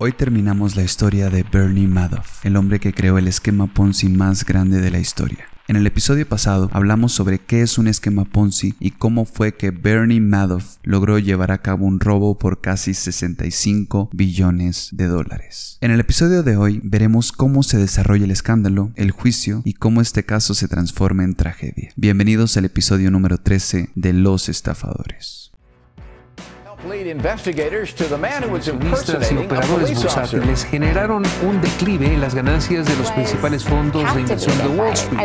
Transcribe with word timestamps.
Hoy 0.00 0.12
terminamos 0.12 0.76
la 0.76 0.84
historia 0.84 1.28
de 1.28 1.42
Bernie 1.42 1.88
Madoff, 1.88 2.46
el 2.46 2.54
hombre 2.54 2.78
que 2.78 2.92
creó 2.92 3.18
el 3.18 3.26
esquema 3.26 3.66
Ponzi 3.66 4.08
más 4.08 4.44
grande 4.44 4.80
de 4.80 4.92
la 4.92 5.00
historia. 5.00 5.48
En 5.66 5.74
el 5.74 5.88
episodio 5.88 6.24
pasado 6.24 6.70
hablamos 6.72 7.10
sobre 7.10 7.40
qué 7.40 7.62
es 7.62 7.78
un 7.78 7.88
esquema 7.88 8.24
Ponzi 8.24 8.76
y 8.78 8.92
cómo 8.92 9.24
fue 9.24 9.56
que 9.56 9.72
Bernie 9.72 10.20
Madoff 10.20 10.76
logró 10.84 11.18
llevar 11.18 11.50
a 11.50 11.62
cabo 11.62 11.84
un 11.84 11.98
robo 11.98 12.38
por 12.38 12.60
casi 12.60 12.94
65 12.94 14.10
billones 14.12 14.90
de 14.92 15.06
dólares. 15.08 15.78
En 15.80 15.90
el 15.90 15.98
episodio 15.98 16.44
de 16.44 16.56
hoy 16.56 16.80
veremos 16.84 17.32
cómo 17.32 17.64
se 17.64 17.78
desarrolla 17.78 18.24
el 18.24 18.30
escándalo, 18.30 18.92
el 18.94 19.10
juicio 19.10 19.62
y 19.64 19.72
cómo 19.72 20.00
este 20.00 20.24
caso 20.24 20.54
se 20.54 20.68
transforma 20.68 21.24
en 21.24 21.34
tragedia. 21.34 21.90
Bienvenidos 21.96 22.56
al 22.56 22.66
episodio 22.66 23.10
número 23.10 23.38
13 23.38 23.90
de 23.96 24.12
Los 24.12 24.48
Estafadores. 24.48 25.50
Juristas 28.62 29.32
y 29.32 29.36
operadores 29.36 29.94
bursátiles 29.94 30.64
generaron 30.64 31.24
un 31.42 31.60
declive 31.60 32.06
en 32.06 32.20
las 32.20 32.34
ganancias 32.34 32.86
de 32.86 32.96
los 32.96 33.10
principales 33.10 33.64
fondos 33.64 34.14
de 34.14 34.20
inversión 34.20 34.56
de 34.58 34.68
Wall 34.68 34.92
Street. 34.92 35.18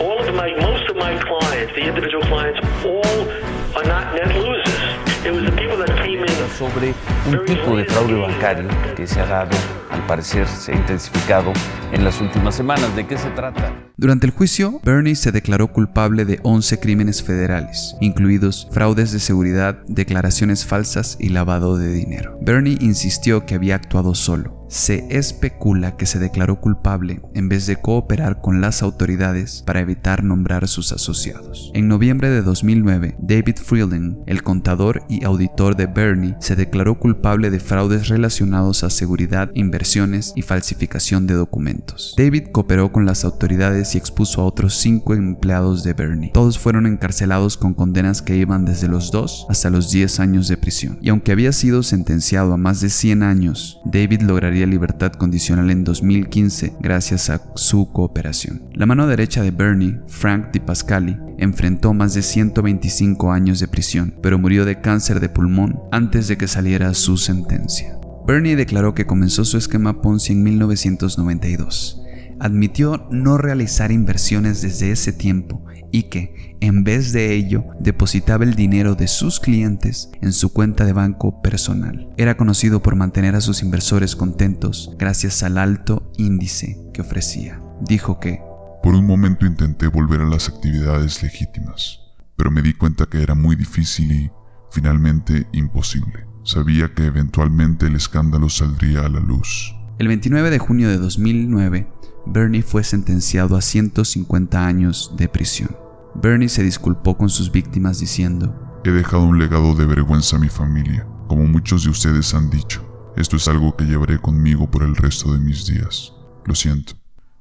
All 0.00 0.18
of 0.18 0.34
my, 0.34 0.50
most 0.58 0.88
of 0.88 0.96
my 0.96 1.14
clients, 1.20 1.72
the 1.74 1.82
individual 1.86 2.22
clients, 2.24 2.58
all 2.82 3.28
are 3.76 3.86
not 3.86 4.14
net 4.14 4.34
losers. 4.34 5.12
It 5.24 5.30
was 5.30 5.44
the 5.44 5.52
people 5.52 5.76
that 5.76 5.94
came 6.02 6.24
in. 6.24 6.32
sobre 6.58 6.94
un 7.26 7.44
tipo 7.44 7.76
de 7.76 7.84
fraude 7.84 8.14
bancario 8.14 8.68
que 8.96 9.06
se 9.06 9.20
ha 9.20 9.26
dado, 9.26 9.56
al 9.90 10.04
parecer 10.06 10.48
se 10.48 10.72
ha 10.72 10.76
intensificado 10.76 11.52
en 11.92 12.04
las 12.04 12.20
últimas 12.20 12.54
semanas. 12.54 12.94
¿De 12.96 13.06
qué 13.06 13.16
se 13.16 13.30
trata? 13.30 13.72
Durante 13.96 14.26
el 14.26 14.32
juicio, 14.32 14.80
Bernie 14.82 15.14
se 15.14 15.32
declaró 15.32 15.72
culpable 15.72 16.24
de 16.24 16.40
11 16.42 16.80
crímenes 16.80 17.22
federales, 17.22 17.94
incluidos 18.00 18.68
fraudes 18.72 19.12
de 19.12 19.20
seguridad, 19.20 19.78
declaraciones 19.86 20.66
falsas 20.66 21.16
y 21.20 21.28
lavado 21.28 21.76
de 21.76 21.92
dinero. 21.92 22.38
Bernie 22.40 22.78
insistió 22.80 23.46
que 23.46 23.54
había 23.54 23.76
actuado 23.76 24.14
solo, 24.14 24.62
se 24.72 25.06
especula 25.10 25.96
que 25.98 26.06
se 26.06 26.18
declaró 26.18 26.58
culpable 26.58 27.20
en 27.34 27.50
vez 27.50 27.66
de 27.66 27.76
cooperar 27.76 28.40
con 28.40 28.62
las 28.62 28.82
autoridades 28.82 29.62
para 29.66 29.80
evitar 29.80 30.24
nombrar 30.24 30.66
sus 30.66 30.92
asociados. 30.92 31.70
En 31.74 31.88
noviembre 31.88 32.30
de 32.30 32.40
2009, 32.40 33.16
David 33.20 33.56
Freeling, 33.56 34.22
el 34.26 34.42
contador 34.42 35.02
y 35.10 35.24
auditor 35.24 35.76
de 35.76 35.86
Bernie, 35.86 36.36
se 36.40 36.56
declaró 36.56 36.98
culpable 36.98 37.50
de 37.50 37.60
fraudes 37.60 38.08
relacionados 38.08 38.82
a 38.82 38.88
seguridad, 38.88 39.50
inversiones 39.54 40.32
y 40.36 40.42
falsificación 40.42 41.26
de 41.26 41.34
documentos. 41.34 41.81
David 42.16 42.48
cooperó 42.52 42.92
con 42.92 43.06
las 43.06 43.24
autoridades 43.24 43.94
y 43.94 43.98
expuso 43.98 44.40
a 44.40 44.44
otros 44.44 44.74
cinco 44.74 45.14
empleados 45.14 45.82
de 45.82 45.92
Bernie. 45.92 46.30
Todos 46.32 46.58
fueron 46.58 46.86
encarcelados 46.86 47.56
con 47.56 47.74
condenas 47.74 48.22
que 48.22 48.36
iban 48.36 48.64
desde 48.64 48.88
los 48.88 49.10
2 49.10 49.46
hasta 49.48 49.70
los 49.70 49.90
10 49.90 50.20
años 50.20 50.48
de 50.48 50.56
prisión. 50.56 50.98
Y 51.02 51.08
aunque 51.08 51.32
había 51.32 51.52
sido 51.52 51.82
sentenciado 51.82 52.52
a 52.52 52.56
más 52.56 52.80
de 52.80 52.90
100 52.90 53.22
años, 53.22 53.80
David 53.84 54.22
lograría 54.22 54.66
libertad 54.66 55.12
condicional 55.12 55.70
en 55.70 55.84
2015 55.84 56.76
gracias 56.80 57.30
a 57.30 57.42
su 57.54 57.90
cooperación. 57.92 58.62
La 58.74 58.86
mano 58.86 59.06
derecha 59.06 59.42
de 59.42 59.50
Bernie, 59.50 60.00
Frank 60.06 60.50
Di 60.52 60.60
Pascali, 60.60 61.18
enfrentó 61.38 61.92
más 61.94 62.14
de 62.14 62.22
125 62.22 63.32
años 63.32 63.60
de 63.60 63.68
prisión, 63.68 64.14
pero 64.22 64.38
murió 64.38 64.64
de 64.64 64.80
cáncer 64.80 65.20
de 65.20 65.28
pulmón 65.28 65.80
antes 65.90 66.28
de 66.28 66.36
que 66.36 66.48
saliera 66.48 66.94
su 66.94 67.16
sentencia. 67.16 67.98
Bernie 68.26 68.56
declaró 68.56 68.94
que 68.94 69.06
comenzó 69.06 69.44
su 69.44 69.58
esquema 69.58 70.00
Ponzi 70.00 70.32
en 70.32 70.42
1992. 70.44 72.00
Admitió 72.38 73.06
no 73.10 73.36
realizar 73.36 73.92
inversiones 73.92 74.62
desde 74.62 74.92
ese 74.92 75.12
tiempo 75.12 75.64
y 75.90 76.04
que, 76.04 76.56
en 76.60 76.84
vez 76.84 77.12
de 77.12 77.34
ello, 77.34 77.64
depositaba 77.78 78.44
el 78.44 78.54
dinero 78.54 78.94
de 78.94 79.08
sus 79.08 79.40
clientes 79.40 80.10
en 80.20 80.32
su 80.32 80.52
cuenta 80.52 80.84
de 80.84 80.92
banco 80.92 81.42
personal. 81.42 82.08
Era 82.16 82.36
conocido 82.36 82.82
por 82.82 82.96
mantener 82.96 83.34
a 83.34 83.40
sus 83.40 83.62
inversores 83.62 84.16
contentos 84.16 84.94
gracias 84.98 85.42
al 85.42 85.58
alto 85.58 86.10
índice 86.16 86.78
que 86.94 87.02
ofrecía. 87.02 87.60
Dijo 87.80 88.18
que, 88.18 88.40
Por 88.82 88.94
un 88.94 89.06
momento 89.06 89.46
intenté 89.46 89.86
volver 89.86 90.22
a 90.22 90.28
las 90.28 90.48
actividades 90.48 91.22
legítimas, 91.22 92.00
pero 92.36 92.50
me 92.50 92.62
di 92.62 92.72
cuenta 92.72 93.06
que 93.06 93.22
era 93.22 93.34
muy 93.34 93.54
difícil 93.54 94.10
y, 94.10 94.30
finalmente, 94.70 95.46
imposible. 95.52 96.31
Sabía 96.44 96.92
que 96.94 97.06
eventualmente 97.06 97.86
el 97.86 97.96
escándalo 97.96 98.48
saldría 98.48 99.00
a 99.00 99.08
la 99.08 99.20
luz. 99.20 99.74
el 99.98 100.08
29 100.08 100.50
de 100.50 100.58
junio 100.58 100.88
de 100.88 100.98
2009, 100.98 101.86
Bernie 102.26 102.62
fue 102.62 102.82
sentenciado 102.82 103.56
a 103.56 103.62
150 103.62 104.66
años 104.66 105.14
de 105.16 105.28
prisión. 105.28 105.76
Bernie 106.14 106.48
se 106.48 106.62
disculpó 106.62 107.16
con 107.16 107.28
sus 107.28 107.50
víctimas 107.50 108.00
diciendo, 108.00 108.80
He 108.84 108.90
dejado 108.90 109.22
un 109.24 109.38
legado 109.38 109.74
de 109.74 109.86
vergüenza 109.86 110.36
a 110.36 110.40
mi 110.40 110.48
familia, 110.48 111.06
como 111.28 111.46
muchos 111.46 111.84
de 111.84 111.90
ustedes 111.90 112.34
han 112.34 112.50
dicho. 112.50 112.84
Esto 113.16 113.36
es 113.36 113.46
algo 113.46 113.76
que 113.76 113.84
llevaré 113.84 114.18
conmigo 114.18 114.70
por 114.70 114.82
el 114.82 114.96
resto 114.96 115.32
de 115.32 115.38
mis 115.38 115.66
días. 115.66 116.12
Lo 116.44 116.54
siento. 116.54 116.94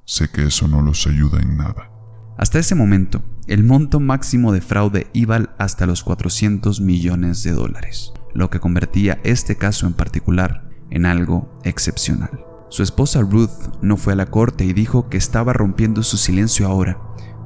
Sé 0.05 0.29
que 0.29 0.43
eso 0.43 0.67
no 0.67 0.81
los 0.81 1.07
ayuda 1.07 1.39
en 1.39 1.57
nada. 1.57 1.89
Hasta 2.37 2.59
ese 2.59 2.75
momento, 2.75 3.23
el 3.47 3.63
monto 3.63 3.99
máximo 3.99 4.51
de 4.51 4.61
fraude 4.61 5.07
iba 5.13 5.55
hasta 5.57 5.85
los 5.85 6.03
400 6.03 6.81
millones 6.81 7.43
de 7.43 7.51
dólares, 7.51 8.13
lo 8.33 8.49
que 8.49 8.59
convertía 8.59 9.19
este 9.23 9.55
caso 9.55 9.87
en 9.87 9.93
particular 9.93 10.69
en 10.89 11.05
algo 11.05 11.51
excepcional. 11.63 12.45
Su 12.69 12.83
esposa 12.83 13.21
Ruth 13.21 13.49
no 13.81 13.97
fue 13.97 14.13
a 14.13 14.15
la 14.15 14.27
corte 14.27 14.63
y 14.63 14.73
dijo 14.73 15.09
que 15.09 15.17
estaba 15.17 15.51
rompiendo 15.51 16.03
su 16.03 16.17
silencio 16.17 16.67
ahora, 16.67 16.99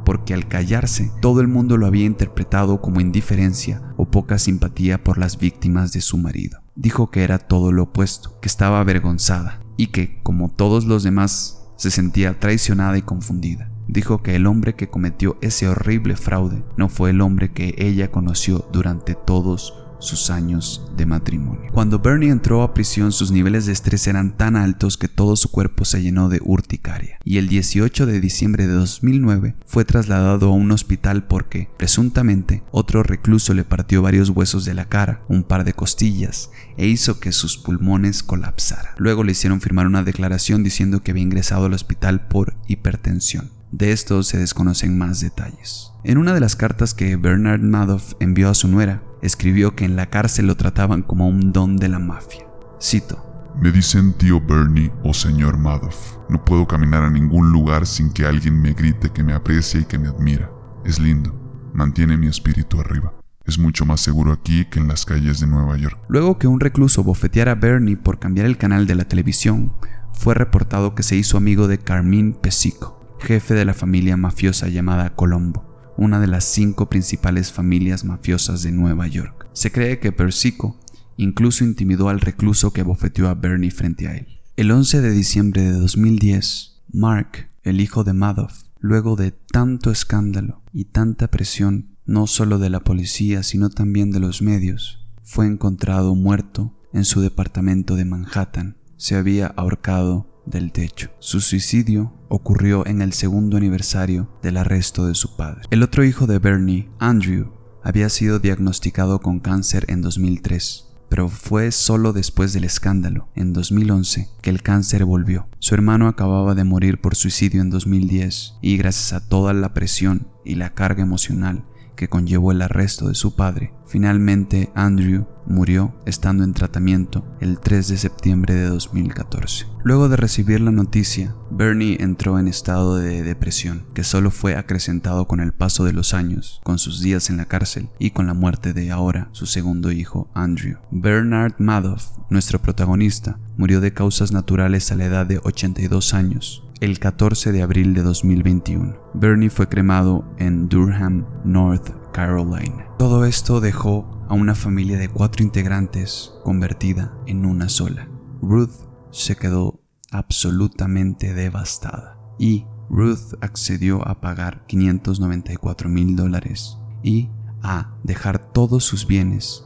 porque 0.06 0.34
al 0.34 0.47
callarse 0.47 1.12
todo 1.22 1.41
el 1.41 1.47
mundo 1.47 1.78
lo 1.78 1.88
había 1.88 2.06
interpretado 2.06 2.79
como 2.79 3.01
indiferencia 3.01 3.81
o 3.97 4.06
poca 4.06 4.38
simpatía 4.38 5.03
por 5.03 5.18
las 5.18 5.40
víctimas 5.40 5.91
de 5.94 6.01
su 6.01 6.18
marido. 6.18 6.59
Dijo 6.75 7.09
que 7.09 7.24
era 7.24 7.40
todo 7.40 7.72
lo 7.72 7.84
opuesto, 7.84 8.40
que 8.40 8.47
estaba 8.47 8.79
avergonzada 8.79 9.62
y 9.78 9.88
que, 9.88 10.22
como 10.22 10.50
todos 10.51 10.85
los 10.85 11.03
demás, 11.03 11.72
se 11.75 11.90
sentía 11.90 12.40
traicionada 12.40 12.97
y 12.97 13.01
confundida. 13.01 13.72
Dijo 13.88 14.24
que 14.24 14.35
el 14.35 14.47
hombre 14.47 14.75
que 14.75 14.90
cometió 14.90 15.38
ese 15.41 15.68
horrible 15.68 16.16
fraude 16.16 16.63
no 16.78 16.90
fue 16.90 17.12
el 17.12 17.22
hombre 17.22 17.51
que 17.51 17.75
ella 17.78 18.12
conoció 18.12 18.68
durante 18.72 19.16
todos 19.16 19.84
sus 20.00 20.29
años 20.29 20.91
de 20.95 21.06
matrimonio. 21.06 21.72
Cuando 21.73 22.00
Bernie 22.00 22.29
entró 22.29 22.63
a 22.63 22.73
prisión 22.73 23.11
sus 23.11 23.31
niveles 23.31 23.66
de 23.66 23.73
estrés 23.73 24.07
eran 24.07 24.38
tan 24.38 24.56
altos 24.56 24.97
que 24.97 25.07
todo 25.07 25.35
su 25.35 25.50
cuerpo 25.50 25.85
se 25.85 26.01
llenó 26.01 26.29
de 26.29 26.39
urticaria 26.44 27.19
y 27.23 27.38
el 27.38 27.47
18 27.47 28.06
de 28.06 28.19
diciembre 28.19 28.67
de 28.67 28.73
2009 28.73 29.56
fue 29.66 29.85
trasladado 29.85 30.50
a 30.50 30.53
un 30.53 30.72
hospital 30.72 31.25
porque, 31.25 31.69
presuntamente, 31.78 32.63
otro 32.72 33.03
recluso 33.03 33.53
le 33.53 33.63
partió 33.63 34.01
varios 34.01 34.29
huesos 34.29 34.66
de 34.66 34.73
la 34.73 34.85
cara, 34.85 35.22
un 35.28 35.44
par 35.44 35.63
de 35.63 35.73
costillas 35.73 36.51
e 36.77 36.88
hizo 36.88 37.19
que 37.19 37.31
sus 37.31 37.57
pulmones 37.57 38.23
colapsaran. 38.23 38.94
Luego 38.97 39.23
le 39.23 39.31
hicieron 39.31 39.62
firmar 39.62 39.88
una 39.88 40.03
declaración 40.03 40.63
diciendo 40.63 41.01
que 41.01 41.12
había 41.12 41.23
ingresado 41.23 41.66
al 41.66 41.73
hospital 41.73 42.27
por 42.27 42.56
hipertensión. 42.67 43.51
De 43.72 43.91
esto 43.91 44.23
se 44.23 44.38
desconocen 44.38 44.97
más 44.97 45.19
detalles. 45.19 45.91
En 46.03 46.17
una 46.17 46.33
de 46.33 46.39
las 46.39 46.56
cartas 46.56 46.94
que 46.94 47.16
Bernard 47.16 47.62
Madoff 47.62 48.13
envió 48.19 48.50
a 48.50 48.53
su 48.53 48.67
nuera, 48.67 49.01
escribió 49.22 49.76
que 49.76 49.86
en 49.86 49.96
la 49.96 50.09
cárcel 50.09 50.48
lo 50.48 50.56
trataban 50.56 51.02
como 51.02 51.28
un 51.28 51.52
don 51.52 51.78
de 51.78 51.90
la 51.90 52.00
mafia. 52.00 52.46
Cito, 52.81 53.22
Me 53.59 53.72
dicen 53.72 54.14
tío 54.14 54.42
Bernie 54.42 54.92
o 55.03 55.14
señor 55.14 55.58
Madoff. 55.58 56.18
No 56.30 56.44
puedo 56.44 56.68
caminar 56.68 57.03
a 57.03 57.09
ningún 57.09 57.52
lugar 57.52 57.86
sin 57.86 58.12
que 58.12 58.25
alguien 58.25 58.62
me 58.62 58.74
grite 58.74 59.09
que 59.09 59.24
me 59.24 59.34
aprecia 59.34 59.80
y 59.80 59.86
que 59.86 59.98
me 59.98 60.09
admira. 60.09 60.52
Es 60.84 61.00
lindo. 61.00 61.34
Mantiene 61.74 62.18
mi 62.18 62.28
espíritu 62.28 62.80
arriba. 62.80 63.14
Es 63.46 63.59
mucho 63.59 63.86
más 63.86 64.02
seguro 64.02 64.31
aquí 64.34 64.66
que 64.66 64.80
en 64.80 64.88
las 64.88 65.06
calles 65.06 65.40
de 65.40 65.48
Nueva 65.48 65.78
York. 65.78 66.00
Luego 66.08 66.40
que 66.40 66.48
un 66.48 66.59
recluso 66.59 67.04
bofeteara 67.04 67.52
a 67.52 67.56
Bernie 67.56 67.96
por 67.96 68.18
cambiar 68.18 68.48
el 68.48 68.58
canal 68.58 68.88
de 68.88 68.96
la 68.96 69.06
televisión, 69.06 69.74
fue 70.14 70.34
reportado 70.34 70.96
que 70.96 71.04
se 71.04 71.16
hizo 71.16 71.38
amigo 71.38 71.68
de 71.68 71.78
Carmine 71.78 72.34
Pesico, 72.34 73.00
jefe 73.20 73.54
de 73.54 73.66
la 73.66 73.74
familia 73.74 74.18
mafiosa 74.18 74.68
llamada 74.68 75.16
Colombo, 75.16 75.65
una 75.97 76.19
de 76.19 76.28
las 76.28 76.45
cinco 76.45 76.89
principales 76.89 77.51
familias 77.51 78.03
mafiosas 78.03 78.63
de 78.63 78.71
Nueva 78.71 79.07
York. 79.07 79.47
Se 79.53 79.71
cree 79.71 80.00
que 80.00 80.12
Persico 80.12 80.80
incluso 81.18 81.63
intimidó 81.63 82.09
al 82.09 82.21
recluso 82.21 82.74
que 82.74 82.83
bofeteó 82.83 83.30
a 83.30 83.36
Bernie 83.36 83.71
frente 83.71 84.07
a 84.07 84.15
él. 84.15 84.27
El 84.57 84.71
11 84.71 85.01
de 85.01 85.12
diciembre 85.12 85.62
de 85.63 85.71
2010, 85.71 86.81
Mark, 86.92 87.50
el 87.63 87.81
hijo 87.81 88.03
de 88.03 88.13
Madoff, 88.13 88.63
luego 88.80 89.15
de 89.15 89.31
tanto 89.31 89.92
escándalo 89.92 90.62
y 90.71 90.86
tanta 90.86 91.30
presión, 91.30 91.95
no 92.06 92.27
solo 92.27 92.59
de 92.59 92.69
la 92.69 92.81
policía, 92.81 93.44
sino 93.44 93.69
también 93.69 94.12
de 94.12 94.19
los 94.19 94.41
medios, 94.41 95.06
fue 95.24 95.48
encontrado 95.48 96.15
muerto 96.15 96.74
en 96.94 97.03
su 97.03 97.19
departamento 97.19 97.95
de 97.95 98.06
Manhattan. 98.06 98.77
Se 98.97 99.15
había 99.15 99.47
ahorcado 99.47 100.25
del 100.45 100.71
techo. 100.71 101.09
Su 101.19 101.42
suicidio 101.42 102.13
ocurrió 102.30 102.86
en 102.88 103.01
el 103.01 103.13
segundo 103.13 103.57
aniversario 103.57 104.30
del 104.42 104.57
arresto 104.57 105.06
de 105.06 105.15
su 105.15 105.36
padre. 105.36 105.63
El 105.69 105.83
otro 105.83 106.03
hijo 106.03 106.27
de 106.27 106.39
Bernie, 106.39 106.89
Andrew, 107.00 107.51
había 107.83 108.09
sido 108.09 108.39
diagnosticado 108.39 109.19
con 109.19 109.39
cáncer 109.39 109.86
en 109.89 110.01
2003, 110.01 110.88
pero 111.09 111.30
fue 111.30 111.71
solo 111.71 112.13
después 112.13 112.53
del 112.53 112.63
escándalo, 112.63 113.27
en 113.36 113.53
2011, 113.53 114.30
que 114.42 114.50
el 114.50 114.62
cáncer 114.62 115.06
volvió. 115.06 115.48
Su 115.59 115.75
hermano 115.75 116.07
acababa 116.07 116.56
de 116.56 116.63
morir 116.63 117.01
por 117.01 117.15
suicidio 117.15 117.62
en 117.62 117.69
2010 117.69 118.56
y 118.62 118.77
gracias 118.77 119.13
a 119.13 119.27
toda 119.27 119.53
la 119.53 119.74
presión 119.74 120.27
y 120.44 120.56
la 120.56 120.74
carga 120.74 121.03
emocional 121.03 121.65
que 121.95 122.07
conllevó 122.07 122.51
el 122.51 122.62
arresto 122.62 123.07
de 123.07 123.15
su 123.15 123.36
padre, 123.36 123.74
finalmente 123.86 124.71
Andrew 124.75 125.27
murió 125.45 125.94
estando 126.06 126.44
en 126.44 126.53
tratamiento 126.53 127.25
el 127.39 127.59
3 127.59 127.88
de 127.88 127.97
septiembre 127.97 128.53
de 128.53 128.65
2014. 128.68 129.68
Luego 129.83 130.09
de 130.09 130.18
recibir 130.18 130.62
la 130.62 130.71
noticia, 130.71 131.36
Bernie 131.51 131.97
entró 132.00 132.39
en 132.39 132.47
estado 132.47 132.97
de 132.97 133.21
depresión, 133.21 133.86
que 133.94 134.03
solo 134.03 134.31
fue 134.31 134.56
acrecentado 134.56 135.27
con 135.27 135.39
el 135.39 135.53
paso 135.53 135.86
de 135.86 135.94
los 135.94 136.13
años, 136.13 136.59
con 136.63 136.80
sus 136.80 137.01
días 137.01 137.30
en 137.30 137.38
la 137.38 137.45
cárcel 137.45 137.89
y 138.00 138.12
con 138.12 138.25
la 138.25 138.33
muerte 138.33 138.74
de 138.74 138.92
ahora 138.92 139.30
su 139.31 139.45
segundo 139.45 139.92
hijo, 139.92 140.30
Andrew. 140.33 140.77
Bernard 140.92 141.53
Madoff, 141.59 142.18
nuestro 142.30 142.59
protagonista, 142.59 143.39
murió 143.57 143.80
de 143.80 143.94
causas 143.94 144.31
naturales 144.31 144.91
a 144.91 144.95
la 144.95 145.06
edad 145.06 145.25
de 145.25 145.39
82 145.44 146.13
años, 146.13 146.64
el 146.86 147.00
14 147.00 147.52
de 147.52 147.64
abril 147.64 147.96
de 147.96 148.04
2021. 148.04 148.96
Bernie 149.16 149.50
fue 149.50 149.68
cremado 149.68 150.24
en 150.38 150.70
Durham, 150.70 151.26
North 151.44 151.90
Carolina. 152.14 152.86
Todo 153.00 153.26
esto 153.26 153.60
dejó 153.60 154.24
a 154.30 154.36
una 154.36 154.54
familia 154.54 155.00
de 155.00 155.10
cuatro 155.10 155.44
integrantes 155.44 156.32
convertida 156.44 157.18
en 157.26 157.48
una 157.48 157.70
sola. 157.70 158.08
Ruth 158.40 158.70
se 159.10 159.36
quedó 159.36 159.82
absolutamente 160.12 161.34
devastada 161.34 162.20
y 162.38 162.68
Ruth 162.92 163.34
accedió 163.42 164.08
a 164.08 164.22
pagar 164.22 164.68
594 164.68 165.90
mil 165.90 166.16
dólares 166.16 166.78
y 167.02 167.32
a 167.64 167.96
dejar 168.04 168.52
todos 168.52 168.84
sus 168.84 169.08
bienes 169.08 169.66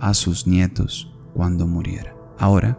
a 0.00 0.14
sus 0.14 0.48
nietos 0.48 1.14
cuando 1.32 1.68
muriera. 1.68 2.16
Ahora, 2.40 2.76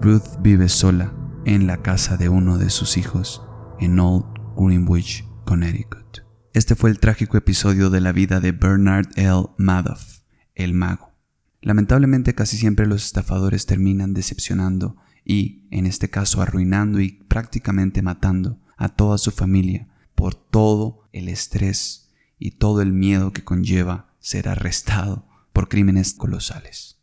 Ruth 0.00 0.40
vive 0.40 0.68
sola 0.68 1.12
en 1.44 1.66
la 1.66 1.82
casa 1.82 2.16
de 2.16 2.28
uno 2.28 2.58
de 2.58 2.70
sus 2.70 2.96
hijos 2.96 3.42
en 3.80 3.98
Old 4.00 4.24
Greenwich, 4.56 5.24
Connecticut. 5.44 6.24
Este 6.52 6.74
fue 6.74 6.90
el 6.90 6.98
trágico 6.98 7.36
episodio 7.36 7.90
de 7.90 8.00
la 8.00 8.12
vida 8.12 8.40
de 8.40 8.52
Bernard 8.52 9.06
L. 9.16 9.44
Madoff, 9.56 10.20
el 10.54 10.74
mago. 10.74 11.12
Lamentablemente 11.60 12.34
casi 12.34 12.56
siempre 12.56 12.86
los 12.86 13.04
estafadores 13.04 13.66
terminan 13.66 14.14
decepcionando 14.14 14.96
y, 15.24 15.66
en 15.70 15.86
este 15.86 16.10
caso, 16.10 16.42
arruinando 16.42 17.00
y 17.00 17.12
prácticamente 17.28 18.02
matando 18.02 18.58
a 18.76 18.88
toda 18.88 19.18
su 19.18 19.30
familia 19.30 19.88
por 20.14 20.34
todo 20.34 21.08
el 21.12 21.28
estrés 21.28 22.12
y 22.38 22.52
todo 22.52 22.82
el 22.82 22.92
miedo 22.92 23.32
que 23.32 23.44
conlleva 23.44 24.14
ser 24.20 24.48
arrestado 24.48 25.28
por 25.52 25.68
crímenes 25.68 26.14
colosales. 26.14 26.98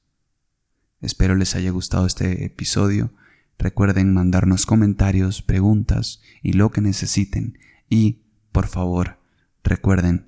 Espero 1.02 1.36
les 1.36 1.56
haya 1.56 1.72
gustado 1.72 2.06
este 2.06 2.46
episodio 2.46 3.12
Recuerden 3.57 4.13
mandarnos 4.13 4.66
comentarios, 4.66 5.42
preguntas 5.42 6.22
y 6.42 6.54
lo 6.54 6.72
que 6.72 6.81
necesiten. 6.81 7.57
Y, 7.90 8.22
por 8.52 8.68
favor, 8.68 9.19
recuerden, 9.63 10.28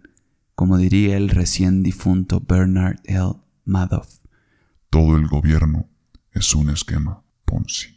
como 0.55 0.77
diría 0.77 1.17
el 1.17 1.29
recién 1.29 1.83
difunto 1.83 2.39
Bernard 2.39 2.99
L. 3.03 3.33
Madoff, 3.65 4.19
todo 4.89 5.17
el 5.17 5.27
gobierno 5.27 5.89
es 6.31 6.55
un 6.55 6.69
esquema 6.69 7.23
Ponzi. 7.45 7.96